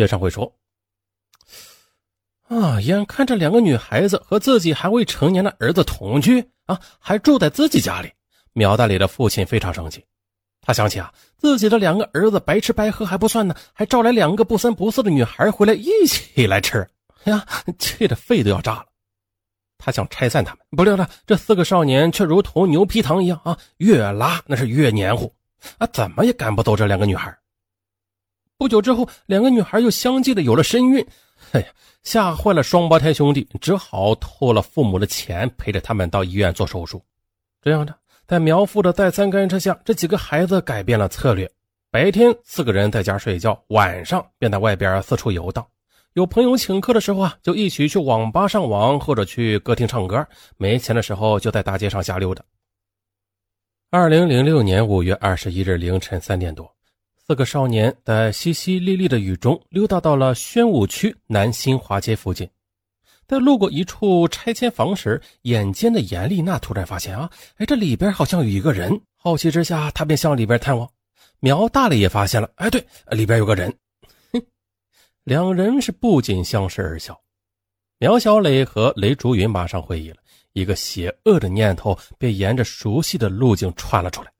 [0.00, 0.50] 接上会说
[2.48, 8.10] ：“啊，眼看着两个女孩子和自己还未成年的儿子同居啊，还住在自己家里，
[8.54, 10.02] 苗大磊的父亲非常生气。
[10.62, 16.88] 他想起啊，自己的两个儿子白吃白喝还不算呢，还招来两个不三不四的女孩回来一起来吃，
[17.24, 17.46] 呀，
[17.78, 18.86] 气得肺都要炸了。
[19.76, 25.34] 他想拆散他们，不料呢，这四个少年却如同牛皮糖一样啊，越拉那是越黏糊
[25.78, 27.36] 啊，怎么也赶不走这两个女孩。”
[28.60, 31.02] 不久之后，两个女孩又相继的有了身孕，
[31.52, 31.66] 哎呀，
[32.02, 37.02] 吓坏了双胞胎兄弟，只好偷了父母的钱，陪着他们到医院做手术。
[37.62, 41.50] 这样的，在苗父的再三干涉下，这几个孩子改变了策略。
[41.90, 45.66] 白天四个人在家睡觉，晚上便在外边四处游荡。
[46.12, 50.28] 有朋友请客的时候啊，就一起去网吧上网，或者去歌厅唱歌。
[50.58, 52.44] 没钱的时候，就在大街上瞎溜达。
[53.90, 56.70] 二零零六年五月二十一日凌晨三点多。
[57.30, 62.50] 四个少年在淅淅沥沥的雨中溜达到了宣武区南新华街附近，
[63.28, 69.00] 在路过一处拆迁房时，眼尖的严丽娜突然发现啊，哎，这里边好像有一个人。
[69.16, 70.90] 好奇之下，她便向里边探望。
[71.38, 73.72] 苗大磊也发现了，哎，对，里边有个人。
[74.32, 74.42] 哼，
[75.22, 77.16] 两人是不禁相视而笑。
[77.98, 80.16] 苗小磊和雷竹云马上会意了，
[80.52, 84.32] 一个邪恶的念头便沿着熟悉的路径窜了出来。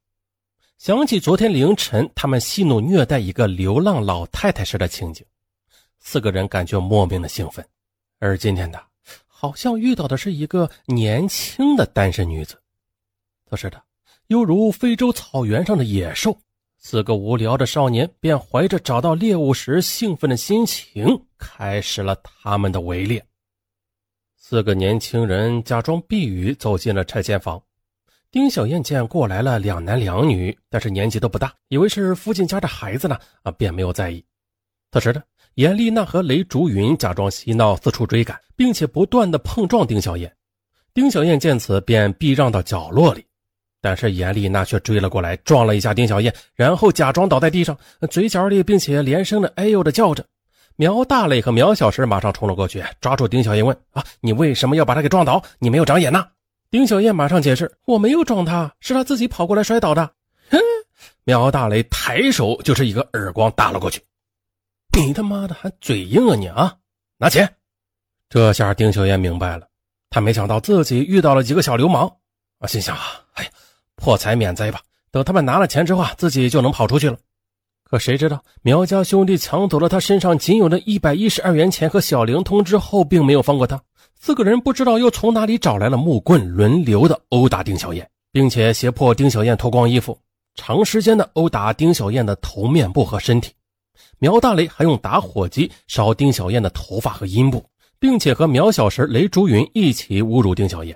[0.81, 5.23] 想起昨天凌晨他们戏弄虐待一个流浪老太太时的情景，
[5.99, 7.63] 四个人感觉莫名的兴奋。
[8.19, 8.83] 而今天的，
[9.27, 12.59] 好像遇到的是一个年轻的单身女子。
[13.45, 13.79] 可是的，
[14.29, 16.35] 犹如非洲草原上的野兽，
[16.79, 23.23] 四个无聊的少年便怀着找到猎物时兴奋的心情，开始了他们的围猎。
[24.35, 27.63] 四个年轻人假装避雨，走进了拆迁房。
[28.33, 34.25] 丁小燕见过来了两男两女，但是年纪都不大，以为是附近家的孩子呢，啊，便没有在意。
[34.93, 35.21] 此时呢，
[35.55, 40.33] 严丽娜和雷竹云假装嬉闹，四处追赶，并且不断的碰撞丁小燕。
[40.95, 43.27] 丁小燕见此，便避让到角落里，
[43.81, 47.77] 但是严丽娜却追了过来，撞了一下丁小燕，然后假装倒在地上，
[48.09, 50.25] 嘴角里并且连声的哎呦的叫着。
[50.77, 55.43] 苗大磊和苗小石马上冲了过去，抓住丁小燕问：“啊，你为什么要把他给撞倒？
[55.59, 56.25] 你没有长眼呐？”
[56.71, 60.09] 丁小燕马上解释：“我没有撞他，是他自己跑过来摔倒的。”
[60.51, 60.59] 哼！
[61.25, 64.01] 苗大雷抬手就是一个耳光打了过去。
[64.97, 66.77] “你他妈的还嘴硬啊你啊！
[67.19, 67.57] 拿钱！”
[68.31, 69.67] 这下丁小燕明白了，
[70.11, 72.07] 他没想到自己遇到了几个小流氓
[72.61, 73.03] 啊，心想：“啊，
[73.33, 73.51] 哎呀，
[73.97, 74.81] 破财免灾吧！
[75.11, 77.19] 等他们拿了钱之后，自己就能跑出去了。”
[77.83, 83.83] 可谁知道苗家兄弟抢走了他身上仅有的一百一十二元钱和小灵通之后，并没有放过他。
[84.23, 90.17] 四个人不知道又从哪里找来了木棍，轮流的殴打丁小燕，并且胁迫丁小燕脱光衣服，
[90.55, 93.51] 长时间的殴打丁小燕的头、面部和身体。
[94.19, 97.65] 苗大雷还用打火机烧丁小燕的头发和阴部，
[97.99, 100.95] 并且和苗小石、雷竹云一起侮辱丁小燕。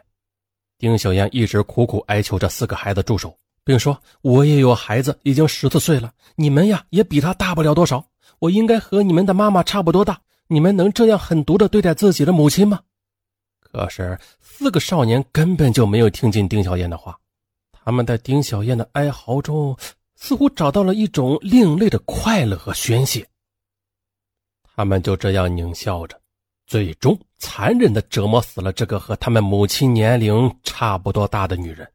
[0.78, 8.04] 丁小燕一直苦苦哀求这四个孩子住手，并说：“我也有孩子，已经十四岁了，你们呀也比他大不了多少，
[8.38, 12.80] 我应该和你们的妈妈差不多大，你们能这样狠毒的对待自己的母亲吗？”
[13.74, 17.18] 可是，四个少年根本就没有听进丁小燕的话，
[17.72, 19.76] 他们在丁小燕的哀嚎中，
[20.14, 23.26] 似乎找到了一种另类的快乐和宣泄。
[24.62, 26.16] 他们就这样狞笑着，
[26.68, 31.90] 最终残忍的折磨死了这个和他们母亲年龄差不多大的女人。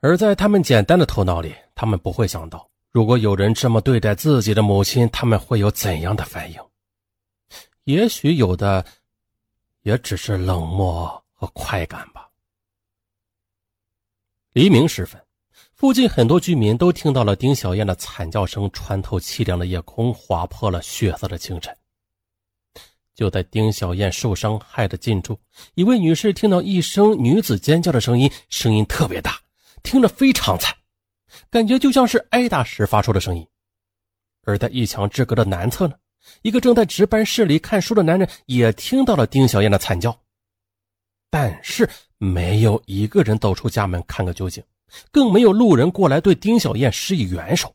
[0.00, 6.58] 而在他们简单的头脑里，他们不会想到，如果有人这么对待自己的母亲，他们会有怎样的反应？
[7.84, 8.82] 也许有的。
[9.82, 12.28] 也只是冷漠和快感吧。
[14.52, 15.20] 黎明时分，
[15.74, 21.76] 附近很多居民都听到了丁小燕的惨叫声，穿透凄凉的夜空，划破了血色的清晨。
[23.14, 25.38] 就在丁小燕受伤害的近处，
[25.74, 29.40] 一位女士听到一声女子尖叫的声音，声音特别大，
[29.82, 30.74] 听着非常惨，
[31.50, 33.46] 感觉就像是挨打时发出的声音。
[34.44, 35.94] 而在一墙之隔的南侧呢？
[36.42, 40.16] 一个正在值班室里看书的男人也听到了丁小燕的惨叫，
[41.30, 41.88] 但是
[42.18, 44.62] 没有一个人走出家门看个究竟，
[45.10, 47.74] 更没有路人过来对丁小燕施以援手。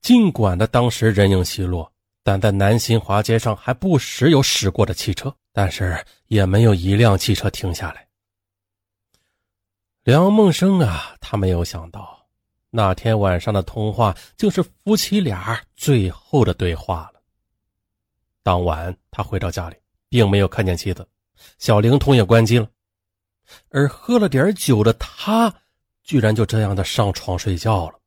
[0.00, 8.06] 尽管的当时人影稀落，但在南新华街上还不时有驶过的汽车，但是也没有一辆汽车停下来。
[10.02, 12.26] 梁梦生啊，他没有想到，
[12.70, 17.15] 那天晚上的通话竟是夫妻俩最后的对话了。
[18.46, 19.74] 当晚，他回到家里，
[20.08, 21.04] 并没有看见妻子，
[21.58, 22.70] 小灵通也关机了。
[23.70, 25.52] 而喝了点酒的他，
[26.04, 27.98] 居然就这样的上床睡觉了。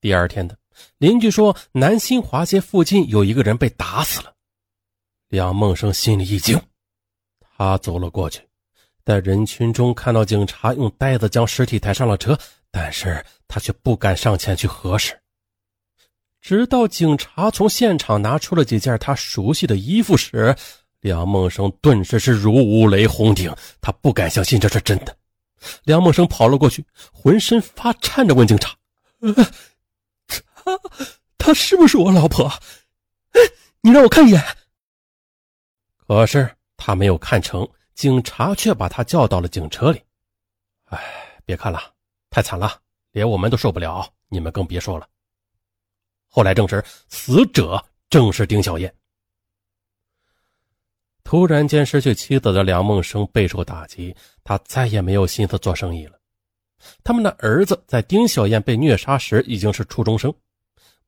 [0.00, 0.56] 第二天的
[0.98, 4.32] 邻居说南新华街附近有一个人被打死了。
[5.26, 6.56] 梁梦生心里一惊，
[7.40, 8.48] 他走了过去，
[9.04, 12.38] 在人群中看到警察用袋子将尸体抬上了车，
[12.70, 15.20] 但是他却不敢上前去核实。
[16.48, 20.56] 直到警察从现场拿出了几件他熟悉的衣服时，
[21.00, 25.14] 梁梦生顿时是如五雷轰顶，他不敢相信这是真的。
[25.84, 28.74] 梁梦生跑了过去，浑身发颤的问警察
[30.56, 30.80] ：“他
[31.36, 32.50] 他是不是我老婆？
[33.82, 34.42] 你让我看一眼。”
[36.08, 40.00] 可是他没有看成，警察却把他叫到了警车里。
[40.84, 40.98] 哎，
[41.44, 41.92] 别看了，
[42.30, 42.80] 太惨了，
[43.12, 45.06] 连我们都受不了，你们更别说了。
[46.28, 48.92] 后来证实，死者正是丁小燕。
[51.24, 54.14] 突然间失去妻子的梁梦生备受打击，
[54.44, 56.18] 他再也没有心思做生意了。
[57.02, 60.32] 他们的儿子在丁小燕被虐杀时已经是初中生，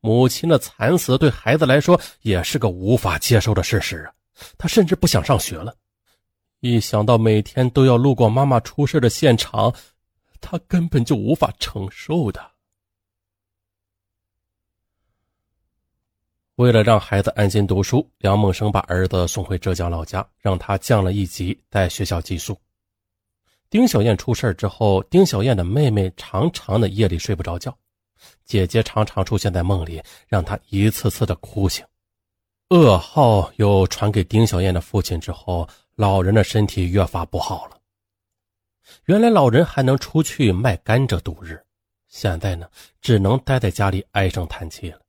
[0.00, 4.12] 母亲的惨死对孩子来说也是个无法接受的事实啊。
[4.58, 5.74] 他甚至不想上学了，
[6.60, 9.72] 一想到每天都要路过妈妈出事的现场，
[10.40, 12.49] 他根本就无法承受的。
[16.60, 22.54] 为了让孩子安心读书，梁梦生把儿子送回浙江老家，让他降了一级，在学校寄宿。
[23.70, 27.74] 丁小燕出事之后，丁小燕的妹妹常常的夜里睡不着觉，
[28.44, 31.82] 姐姐常常出现在梦里，让她一次次的哭醒。
[32.68, 37.78] 噩耗又传给丁小燕的父亲之后，老人的身体越发不好了。
[39.06, 41.58] 原来老人还能出去卖甘蔗度日，
[42.08, 42.68] 现在呢，
[43.00, 45.00] 只能待在家里唉声叹气了。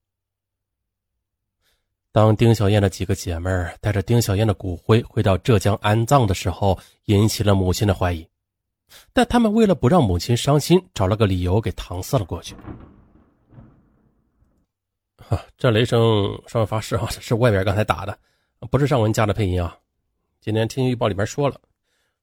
[2.14, 3.50] 当丁小燕的几个姐妹
[3.80, 8.28] 带着丁小燕的骨灰回到浙江安葬的时候，引起了母亲的怀疑，
[9.14, 12.54] 但他们为了不让母亲伤心，找了个理由给搪塞了过去。
[15.58, 18.20] 这雷声上面发誓啊，是外边刚才打的，
[18.70, 19.78] 不是上文加的配音啊。
[20.42, 21.62] 今天天气预报里边说了，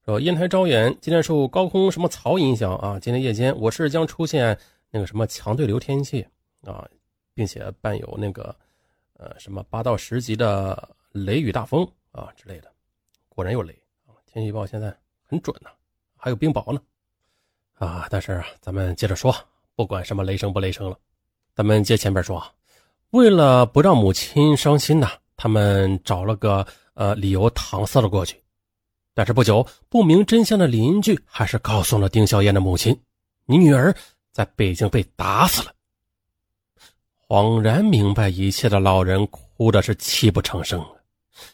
[0.05, 4.59] 说烟台招远今天受高空什么槽影响啊，今天夜间我市将出现
[4.91, 6.27] 那个什么强对流天气
[6.65, 6.87] 啊，
[7.33, 8.55] 并且伴有那个
[9.19, 12.73] 呃什么八到十级的雷雨大风啊之类的。
[13.29, 13.73] 果然有雷
[14.07, 15.69] 啊，天气预报现在很准呐，
[16.17, 16.81] 还有冰雹呢
[17.75, 18.09] 啊。
[18.11, 19.35] 但是啊，咱们接着说，
[19.77, 20.99] 不管什么雷声不雷声了，
[21.55, 22.51] 咱们接前边说啊。
[23.11, 28.43] 为了不让母亲伤心呢，他们找了个呃理由搪塞了过去。
[29.15, 33.01] 但是不久，不明真相的邻居还是告诉了丁小燕的母亲
[33.47, 33.95] ：“你女儿
[34.31, 35.73] 在北京被打死了。”
[37.29, 41.03] 恍然明白一切的老人哭的是泣不成声了，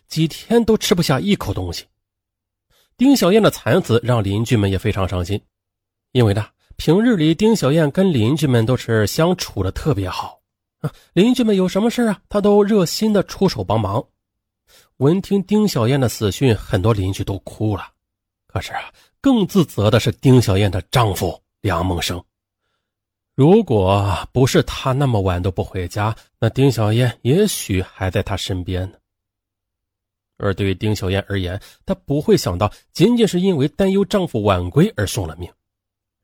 [0.06, 1.84] 几天都吃不下一口东西。
[2.96, 5.40] 丁小燕的惨死让邻居们也非常伤心，
[6.12, 10.40] 因为呢，平日里丁小燕跟邻居们都是相处的特别好
[10.78, 10.92] 啊。
[11.12, 12.20] 邻居们有什么事啊？
[12.28, 14.04] 他都热心的出手帮忙。
[14.98, 17.88] 闻听丁小燕的死讯，很多邻居都哭了。
[18.46, 22.24] 可是啊，更自责的是丁小燕的丈夫梁梦生。
[23.34, 28.98] 如果不是他那么晚都不回家，那丁小燕也许还在他身边呢。
[30.36, 35.50] 而对于丁小燕而言，她不会想到，仅仅是因为担忧丈夫晚归而送了命。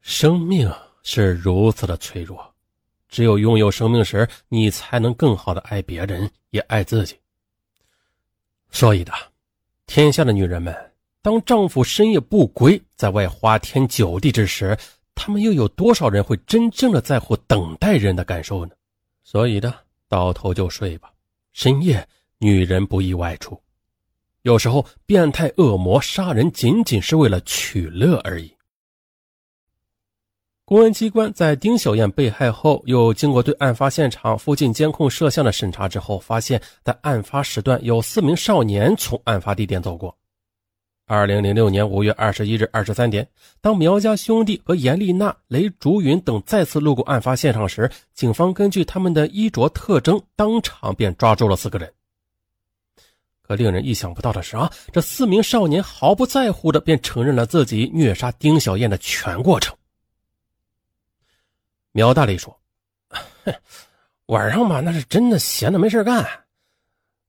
[0.00, 0.72] 生命
[1.02, 2.54] 是如此的脆弱。
[3.08, 7.16] 只有拥有生命时，你才能更好的爱别人，也爱自己。
[8.70, 9.12] 所以的，
[9.86, 14.76] 天下的女人们，当丈夫深夜不归，在外花天酒地之时，
[15.14, 18.72] 他们又有多少人会真正的在乎等待人的感受呢？
[19.22, 19.74] 所以的，
[20.08, 21.12] 倒头就睡吧。
[21.52, 23.60] 深夜，女人不宜外出。
[24.42, 28.50] 有时候，变态恶魔杀人仅仅是为了取乐而已。
[30.64, 40.16] 公安机关在丁小燕被害后，又经过对案发现场附近监控摄像的审查之后，发现，在案发时段有四名少年从案发地点走过。
[41.12, 43.28] 二零零六年五月二十一日二十三点，
[43.60, 51.92] 当苗家兄弟和严丽娜、雷竹云等再次路过案发现场时，警方根据他们的衣着特征，当场便抓住了四个人。
[53.42, 59.76] 可令人意想不到的是啊，这四名少年毫不在乎的便承认了自己虐杀丁小燕的全过程。
[61.90, 62.56] 苗大力说
[64.26, 66.24] ：“晚上嘛，那是真的闲的没事干。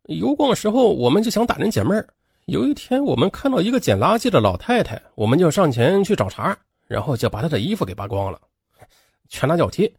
[0.03, 2.07] 游逛时候，我们就想打人解闷
[2.45, 6.57] 有一天，我们看到一个捡垃圾的老太太，我们就上前去找茬，
[6.87, 8.41] 然后就把她的衣服给扒光了，
[9.29, 9.93] 拳打脚踢，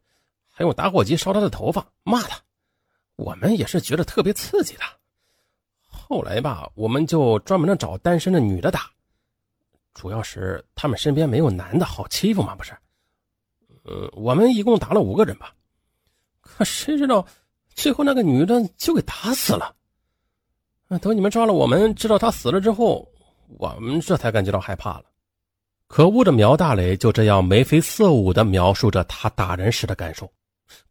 [0.50, 2.38] 还用打火机烧她的头发，骂她。
[3.16, 4.82] 我们也是觉得特别刺激的。
[5.86, 8.90] 后来吧，我们就专门的找单身的女的打，
[9.94, 12.72] 主要是他们身边没有男的好欺负嘛，不是？”
[13.84, 15.54] 呃，我们一共打了五个人吧。
[16.40, 17.26] 可谁知道，
[17.74, 19.74] 最后那个女的就给打死了。
[20.98, 23.08] 等你们抓了我们，知道他死了之后，
[23.58, 25.04] 我们这才感觉到害怕了。
[25.86, 30.32] 可恶的苗大雷就这样眉飞色舞的描述着他打人时的感受，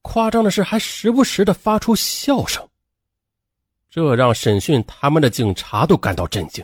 [0.02, 2.68] 夸张的是还时不时的发出笑声，
[3.90, 6.64] 这让审讯他们的警察都感到震惊。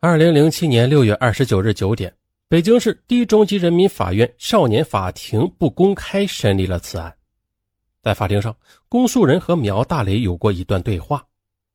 [0.00, 2.14] 二零零七年六月二十九日九点，
[2.48, 7.14] 北京市第一中级人民法院少年法庭不公开审理了此案，
[8.04, 8.54] 在法庭上，
[8.86, 11.26] 公诉人和苗大雷有过一段对话。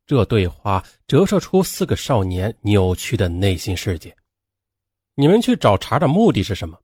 [0.06, 4.16] 这对话折射出四个少年扭曲的内心世界。
[5.16, 6.78] 你们去找茬的目的是什么？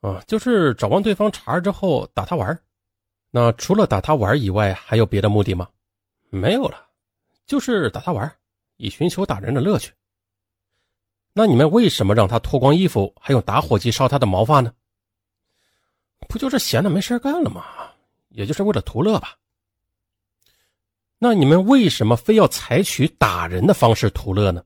[0.00, 2.58] 啊，就是找完对方茬之后打他玩
[3.30, 5.68] 那除了打他玩以外，还有别的目的吗？
[6.30, 6.86] 没有了，
[7.46, 8.30] 就是打他玩
[8.78, 9.92] 以寻求打人的乐趣。
[11.34, 14.72] 那你们为什么让他脱光衣服，还用打火机烧他的毛发呢？
[16.28, 17.64] 不就是闲的没事干了吗？
[18.30, 19.36] 也就是为了图乐吧。
[21.18, 24.64] 那你们为什么非要采取打人的方式图乐呢？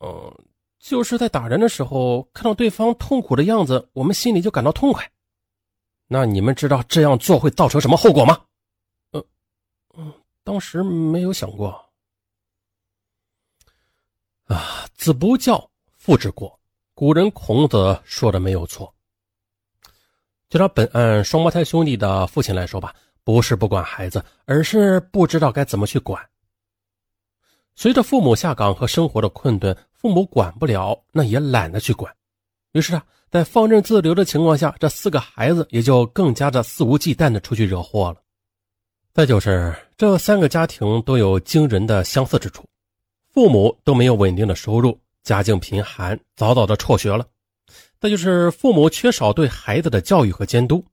[0.00, 0.44] 嗯，
[0.78, 5.10] 就是在打人的时候看到对方痛苦的样子，我们心里就感到痛快。
[6.06, 8.44] 那你们知道这样做会造成什么后果吗？
[9.12, 9.26] 呃，
[9.96, 10.12] 嗯，
[10.44, 11.84] 当时没有想过。
[14.44, 16.60] 啊，子不教，父之过。
[16.94, 18.94] 古人孔子说的没有错。
[20.48, 22.94] 就拿本案双胞胎兄弟的父亲来说吧。
[23.24, 26.24] 不是不管孩子，而是不知道该怎么去管。
[27.74, 32.14] 随着父母下岗和生活的困顿，父母管不了，那也懒得去管。
[32.70, 38.22] 于是啊，在放任自流的情况下，这四个孩子也就更加的肆无忌惮的出去惹祸了。
[39.12, 42.64] 再就是这三个家庭都有惊人的相似之处，
[43.32, 47.26] 父母都没有稳定的收入，家境贫寒，早早的辍学了。
[48.00, 50.84] 再就是父母缺少对孩子的教育和监督。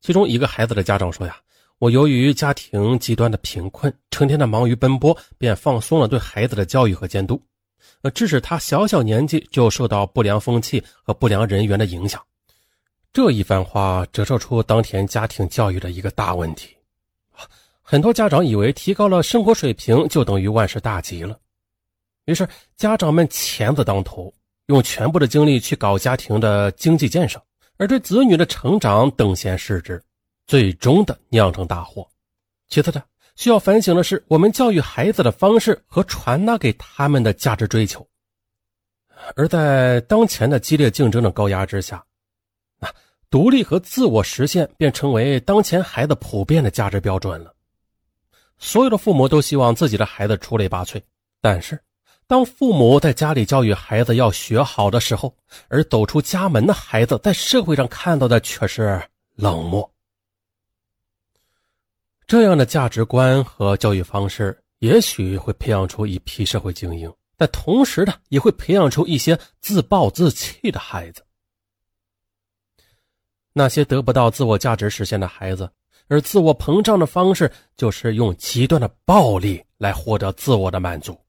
[0.00, 1.36] 其中一个孩子的家长说：“呀，
[1.78, 7.42] 我由于家庭极端的贫困，成天的忙于奔波，便放松了对孩子的教育和监督，
[8.02, 12.24] 呃，致使他小小年纪就受到不良风气和不良人员的影响。”
[13.12, 16.76] 这一番话折射出当前家庭教育的一个大问题。
[17.82, 21.36] 很多家长以为提高了生活水平就等于万事大吉了，
[22.26, 24.32] 于是家长们钱字当头，
[24.70, 27.42] 用全部的精力去搞家庭的经济建设。
[27.76, 30.00] 而对子女的成长等闲视之，
[30.46, 32.08] 最终的酿成大祸。
[32.68, 33.02] 其次的
[33.36, 38.06] 需要反省的是，我们教育孩子的方式和传达给他们的价值追求。
[39.34, 42.04] 而在当前的激烈竞争的高压之下，
[42.78, 42.88] 啊，
[43.28, 47.54] 独立和自我实现便成为当前孩子普遍的价值标准了。
[48.58, 51.02] 所有的父母都希望自己的孩子出类拔萃，
[51.40, 51.80] 但是。
[52.30, 55.34] 当父母在家里教育孩子要学好的时候，
[55.66, 59.02] 而走出家门的孩子在社会上看到的却是
[59.34, 59.92] 冷漠。
[62.28, 71.26] 这样的价值观和教育方式，也许会培养出一批社会精英，但同时的也会培养出一些自暴自弃的孩子。
[73.52, 75.68] 那些得不到自我价值实现的孩子，
[76.06, 81.20] 而自我膨胀的方式就是用极端的暴力来获得自我的满足。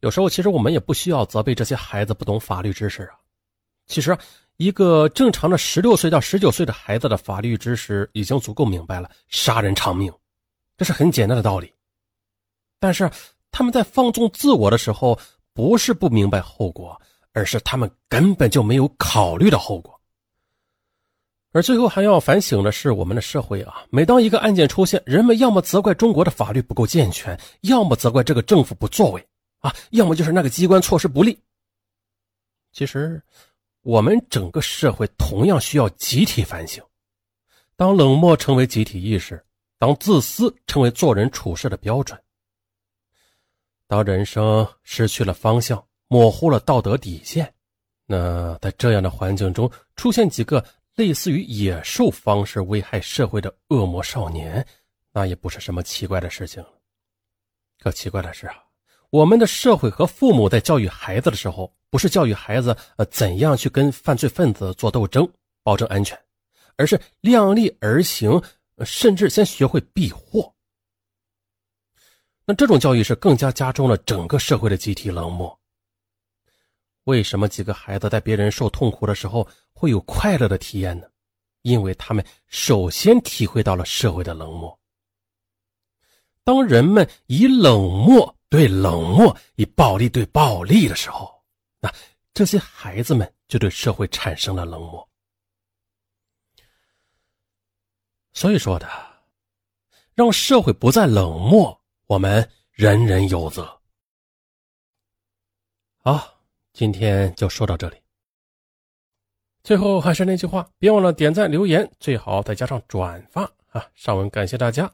[0.00, 3.14] 有时候，其实我们也不需要责备这些孩子不懂法律知识啊。
[3.86, 4.16] 其实，
[4.58, 10.12] 一个正常的十六岁到十九岁的孩子的法律知识已经足够明白了，杀人偿命，
[10.76, 11.72] 这是很简单的道理。
[12.78, 13.10] 但是，
[13.50, 15.18] 他们在放纵自我的时候，
[15.52, 17.00] 不是不明白后果，
[17.32, 19.98] 而是他们根本就没有考虑的后果。
[21.52, 29.26] 而最后还要反省的是，我们的社会啊，每当一个案件出现，人们要么责怪中国的法律不够健全，要么责怪这个政府不作为。
[29.58, 31.38] 啊，要么就是那个机关措施不力。
[32.72, 33.20] 其实，
[33.82, 36.84] 我们整个社会同样需要集体反省。
[37.76, 39.44] 当冷漠成为集体意识，
[39.78, 42.20] 当自私成为做人处事的标准，
[43.86, 47.52] 当人生失去了方向，模糊了道德底线，
[48.04, 54.64] 那在这样的环境中出现几个类似于野兽方式危害社会的恶魔少年，
[55.10, 56.70] 那也不是什么奇怪的事情了。
[57.80, 58.67] 可奇怪的是啊。
[59.10, 65.26] 我们的社会和父母在教育孩子的时候，不是教育孩子呃怎样去跟犯罪分子做斗争，
[65.62, 66.18] 保证安全，
[66.76, 68.42] 而是量力而行，
[68.84, 70.52] 甚至先学会避祸。
[72.44, 75.58] 那这种教育是更加加重了整个社会的集体冷漠。
[77.04, 81.06] 为什么几个孩子在别人受痛苦的时候会有快乐的体验呢？
[81.62, 84.78] 因为他们首先体会到了社会的冷漠。
[86.44, 88.34] 当人们以冷漠。
[88.48, 91.42] 对冷漠以暴力对暴力的时候，
[91.80, 91.92] 那
[92.32, 95.06] 这些孩子们就对社会产生了冷漠。
[98.32, 98.88] 所以说的，
[100.14, 103.80] 让社会不再冷漠，我们人人有责。
[105.98, 106.40] 好，
[106.72, 107.96] 今天就说到这里。
[109.62, 113.86] 最后还是那句话，别忘了点赞、留言，最好再加上转发啊！
[113.94, 114.90] 上文感谢大家。